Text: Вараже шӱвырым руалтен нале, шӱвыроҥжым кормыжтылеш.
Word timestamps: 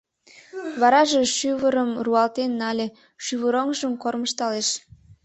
Вараже 0.79 1.21
шӱвырым 1.35 1.91
руалтен 2.05 2.51
нале, 2.61 2.87
шӱвыроҥжым 3.25 3.93
кормыжтылеш. 4.03 4.69